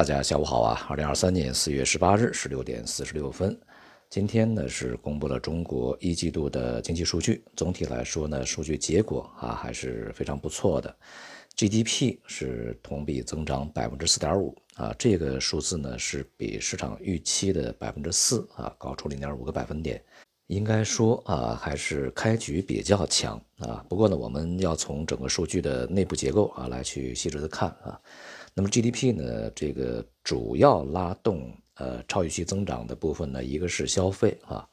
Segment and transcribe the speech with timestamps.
[0.00, 0.86] 大家下午好啊！
[0.88, 3.54] 二零二三年四月十八日十六点四十六分，
[4.08, 7.44] 今天呢是公布了中国一季度的经济数据。
[7.54, 10.96] 总体来说呢，数据结果啊还是非常不错的。
[11.54, 20.02] GDP 是同比增长百分之四点五啊，这个数字呢是比市场预期的百分之四啊高出零点五个百分点。
[20.46, 23.84] 应该说啊，还是开局比较强啊。
[23.86, 28.00] 不过呢，我们要从整个数据的内部结构啊来去细致的看啊。
[28.54, 34.68] 那么 GDP 呢，这个主要拉动呃超预期增长的部分呢，一个是消费啊，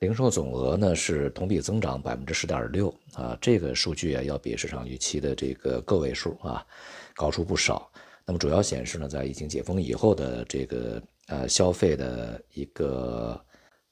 [0.00, 6.66] 零售总额呢是同比增长百分之十点六啊，这个数据啊要比市场预期的这个个位数啊
[7.14, 7.90] 高出不少。
[8.26, 13.40] 那么主要显示呢，在疫情解封以后的这个呃消费的一个。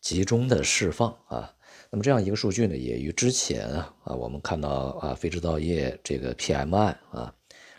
[0.02, 1.48] 集中的释放啊，
[1.88, 4.68] 那么这样一个数据呢，也与之前啊啊我们看到
[5.00, 7.32] 啊非制造业这个 PMI 啊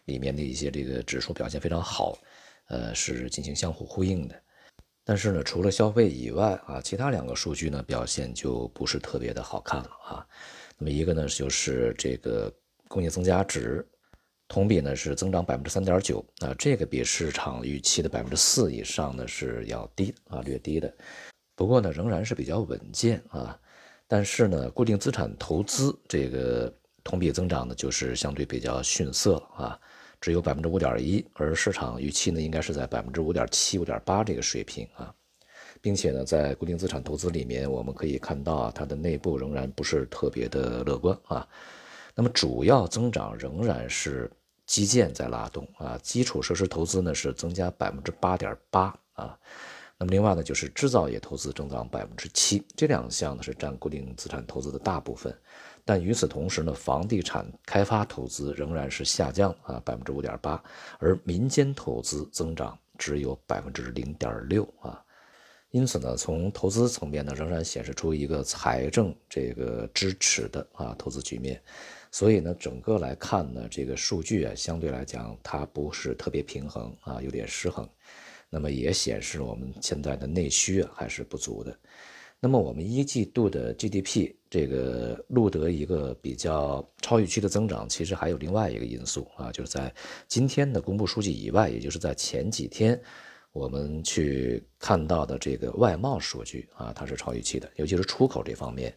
[0.06, 2.18] 里面的一些这个指数表现非常好，
[2.68, 4.36] 呃是进行相互呼应的。
[5.06, 10.28] 但是呢，除了消费以外啊，其他两个数据呢表现就不是特别的好看了啊。
[10.78, 12.52] 那么一个呢就是这个
[12.88, 13.86] 工业增加值，
[14.48, 20.94] 同比呢是增长百分之三点九啊，这个比市场预期的百分之四以上呢是要低啊，略低的。
[21.56, 23.60] 不过呢，仍然是比较稳健啊。
[24.08, 29.80] 但是呢，固定资产投资这个同比增长呢，就是相对比较逊色啊，
[30.22, 35.14] 只有百分之五点一，而市场预期呢，应该是在百分之五点七、五点八这个水平啊。
[35.82, 41.46] 并且呢，在固定资产投资里面，我们可以看到，它的内部仍然不是特别的乐观啊。
[42.16, 44.32] 那么主要增长仍然是
[44.66, 49.38] 基建在拉动啊，基础设施投资呢是增加百分之八点八啊。
[49.98, 55.36] 那么另外呢，就是制造业投资增长百分之七，这两项呢是占固定资产投资的大部分。
[55.86, 60.64] 但与此同时呢，房地产开发投资仍然是下降啊，百分之五点八，
[61.00, 65.04] 而民间投资增长只有百分之零点六啊。
[65.72, 71.62] 因此呢，从投资层面呢，仍然显示出一个财政这个支持的啊投资局面。
[72.12, 77.90] 所以呢，整个来看呢，这个数据啊，相对来讲它不是特别平衡啊，有点失衡。
[78.52, 81.76] 那么也显示我们现在的内需啊还是不足的。
[82.44, 89.90] 那么我们一季度的 GDP 这个录得一个比较超预期的增长，其实还有另外一个因素啊，就是在
[90.28, 93.02] 今天的公布数据以外，也就是在前几天
[93.54, 98.94] 我们去看到的这个外贸数据啊，它是超预期的，尤其是出口这方面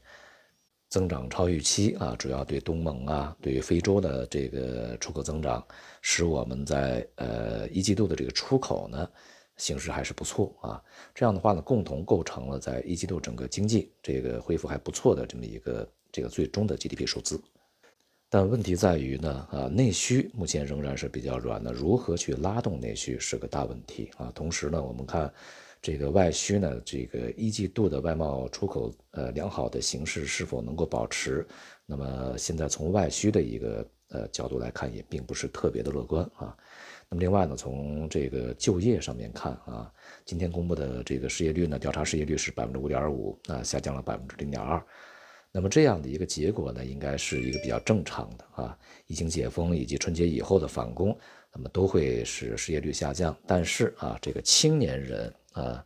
[0.89, 5.65] 增长超预期啊，主要对东盟啊，对于非洲的这个出口增长，
[6.03, 9.09] 使我们在呃一季度的这个出口呢。
[9.57, 10.83] 形势还是不错啊，
[11.15, 17.41] 这样的话呢，共同构成了在一季度整个经济这个恢复还不错的这么一个这个最终的 GDP 数字。
[18.29, 24.33] 但问题在于呢，啊，内需目前仍然是比较软的，如何去拉动内需是个大问题啊。
[24.35, 25.33] 同时呢，我们看
[25.81, 31.47] 这个外需呢，这个一季度的外贸出口呃良好的形势是否能够保持？
[31.87, 36.55] 那么现在从外需的一个呃角度来看，也并不是特别的乐观啊。
[37.09, 39.93] 那么另外呢，从这个就业上面看啊，
[40.25, 44.85] 今天公布的这个失业率呢，调查失业率是百分之五点五啊，下降了百分之零点二。
[45.53, 48.77] 那么这样的一个结果呢，应该是一个比较正常的啊。
[49.07, 51.17] 疫情解封以及春节以后的返工，
[51.55, 53.35] 那么都会使失业率下降。
[53.47, 55.83] 但是啊，这个青年人啊，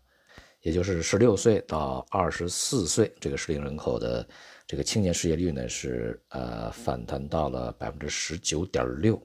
[0.62, 4.26] 也就是十六岁到二十四岁这个适龄人口的
[4.66, 9.22] 这个青年失业率呢，是呃反弹到了百分之十九点六。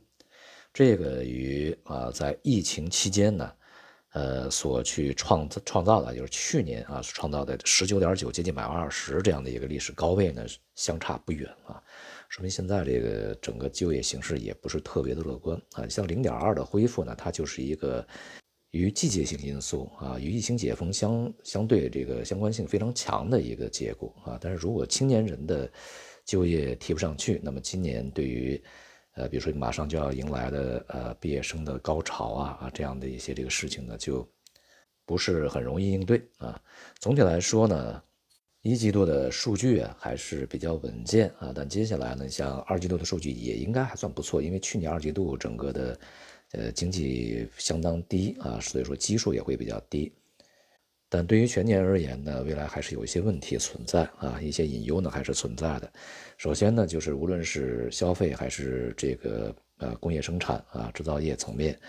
[0.76, 3.50] 这个与啊，在疫情期间呢，
[4.12, 11.82] 呃，所去创造创造的，就是去年啊创造的十九点九，接近百分之二十这样的一个历史高位呢，相差不远啊，
[12.28, 15.88] 说明现在这个整个就业形势也不是特别的乐观啊。
[15.88, 18.06] 像零点二的恢复呢，它就是一个
[18.72, 24.38] 与季节性因素啊，与疫情解封相相对这个相关性非常强的一个结果啊。
[24.42, 25.72] 但是如果青年人的
[26.26, 28.62] 就业提不上去，那么今年对于
[29.16, 34.28] 呃，比如说马上就要迎来的呃毕业生的高潮啊啊这样的一些这个事情呢，就
[35.06, 36.62] 不是很容易应对啊。
[37.00, 38.04] 总体来说呢，
[38.62, 46.00] 一季度的数据啊还是比较稳健啊，但接下来呢，像二季度的数据也应该还算不错，因为去年二季度整个的
[46.52, 50.12] 呃经济相当低啊，所以说基数也会比较低。
[51.16, 55.90] 但对于全年而言呢，未来还是有一些问题存在啊，一些隐忧呢还是存在的。
[56.38, 61.80] 首先呢，就是无论是消费还是这个呃工业生产啊制造业层面，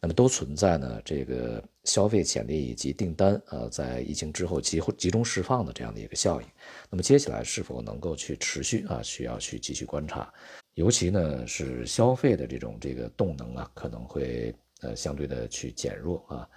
[0.00, 6.46] 那么都存在呢这个消费潜力以及订单啊在疫情之后集集中释放的这样的一个效应。
[6.88, 10.32] 那么接下来是否能够去持续啊，需要去继续观察。
[10.74, 16.48] 尤其呢是消费的这种这个动能啊，可能会呃相对的去减弱啊。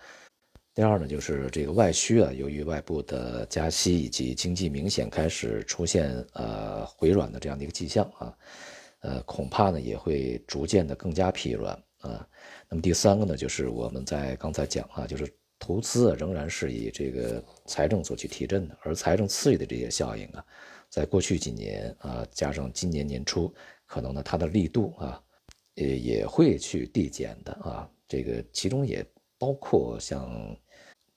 [0.80, 8.38] 第二呢，就是这个外需啊，由于外部的加息以及经济明显开始出现呃回软的这样的一个迹象啊，
[9.02, 12.26] 呃，恐怕呢也会逐渐的更加疲软啊。
[12.70, 15.30] 那么第三个呢，就是我们在刚才讲啊，就是
[15.60, 20.42] 投资仍然是以这个财政所去提振的，而财政刺激的这些效应啊，
[20.90, 23.54] 在过去几年啊，加上今年年初，
[23.86, 25.22] 可能呢它的力度啊，
[25.74, 27.90] 也也会去递减的啊。
[28.08, 29.06] 这个其中也
[29.40, 30.56] 包括像。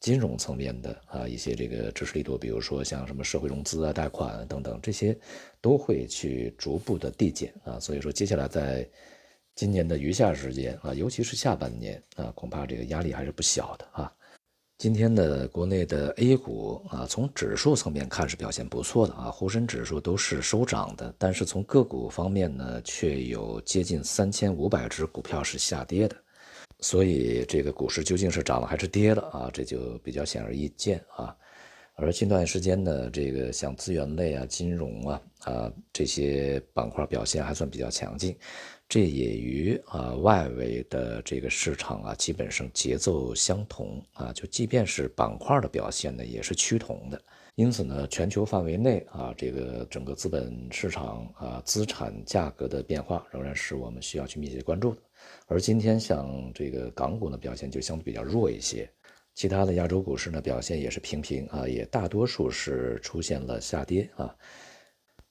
[0.03, 5.17] 金融层面的啊一些这个支持力度，比如说像什么社会融资啊、贷款等等，这些
[5.61, 7.79] 都会去逐步的递减啊。
[7.79, 8.85] 所以说，接下来在
[9.55, 14.13] 今年的余下时间啊，尤其是下半年啊，恐怕这个压力还是不小的啊。
[14.77, 26.17] 今天的国内的 A 股啊，从指数层面看是表现不错的啊，沪深指数都是收涨的，但是从个股方面呢，却有接近三千五百只股票是下跌的。
[26.83, 29.51] 所以这个股市究竟是涨了还是跌了啊？
[29.55, 31.35] 这就比较显而易见啊。
[31.95, 38.37] 而近段时间呢，这个像资源类啊、金融啊啊这些板块表现还算比较强劲，
[38.89, 44.33] 这也与啊外围的这个市场啊基本上节奏相同啊。
[44.33, 47.23] 就即便是板块的表现呢，也是趋同的。
[47.55, 55.03] 因此呢，全球范围内啊，这个整个资本市场啊资产价格的变化仍然是我们需要去密切关注的。
[55.47, 58.91] 而今天像这个港股呢表现就相对比较弱一些，
[59.35, 64.35] 其他的亚洲股市呢表现也是平平啊，也大多数是出现了下跌啊，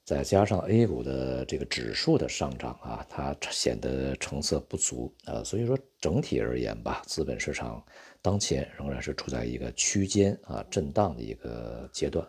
[0.03, 7.83] 再加上 A 股的这个指数的上涨啊，它显得成色不足啊，所以说整体而言吧，资本市场
[8.21, 12.27] 当前仍然是处在一个区间啊震荡的一个阶段。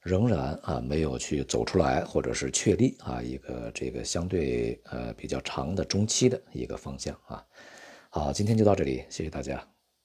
[0.00, 7.44] 仍然啊没有去走出来，或者是确立啊一个这个相对呃比较长的中期的一个方向啊。
[8.08, 9.77] 好，今天就到这里，谢谢大家。